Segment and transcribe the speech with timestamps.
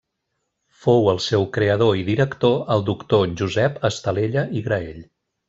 [0.85, 4.99] Fou el seu creador i director el doctor Josep Estalella i Graell.